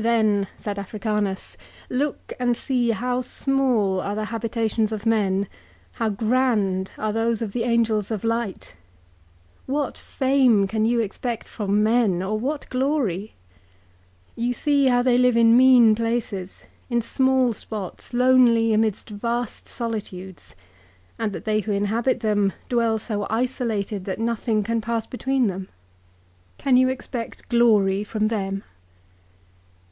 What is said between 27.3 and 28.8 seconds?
glory from them